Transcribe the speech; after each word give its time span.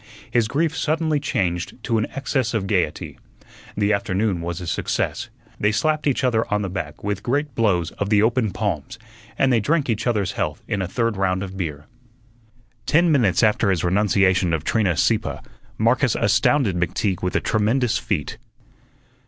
His 0.31 0.47
grief 0.47 0.75
suddenly 0.75 1.19
changed 1.19 1.75
to 1.83 1.99
an 1.99 2.07
excess 2.15 2.55
of 2.55 2.65
gaiety. 2.65 3.19
The 3.77 3.93
afternoon 3.93 4.41
was 4.41 4.59
a 4.59 4.65
success. 4.65 5.29
They 5.59 5.71
slapped 5.71 6.07
each 6.07 6.23
other 6.23 6.51
on 6.51 6.63
the 6.63 6.71
back 6.71 7.03
with 7.03 7.21
great 7.21 7.53
blows 7.53 7.91
of 7.99 8.09
the 8.09 8.23
open 8.23 8.49
palms, 8.49 8.97
and 9.37 9.53
they 9.53 9.59
drank 9.59 9.91
each 9.91 10.07
other's 10.07 10.31
health 10.31 10.63
in 10.67 10.81
a 10.81 10.87
third 10.87 11.17
round 11.17 11.43
of 11.43 11.55
beer. 11.55 11.85
Ten 12.87 13.11
minutes 13.11 13.43
after 13.43 13.69
his 13.69 13.83
renunciation 13.83 14.53
of 14.53 14.63
Trina 14.63 14.97
Sieppe, 14.97 15.39
Marcus 15.77 16.15
astounded 16.15 16.75
McTeague 16.75 17.21
with 17.21 17.35
a 17.35 17.39
tremendous 17.39 17.99
feat. 17.99 18.39